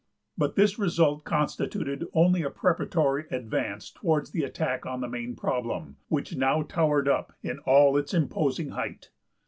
But 0.35 0.55
this 0.55 0.79
result 0.79 1.25
constituted 1.25 2.07
only 2.15 2.41
a 2.41 2.49
preparatory 2.49 3.25
advance 3.29 3.91
towards 3.91 4.31
the 4.31 4.41
attack 4.43 4.83
on 4.83 4.99
the 4.99 5.07
main 5.07 5.35
problem, 5.35 5.97
which 6.07 6.35
now 6.35 6.63
towered 6.63 7.07
up 7.07 7.33
in 7.43 7.59
all 7.67 7.95
its 7.97 8.11
imposing 8.11 8.69
height. 8.69 9.11